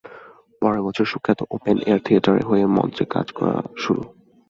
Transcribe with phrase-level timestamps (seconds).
[0.61, 4.01] পরের বছর সুখ্যাত ওপেন এয়ার থিয়েটারের হয়ে মঞ্চে কাজ করা শুরু।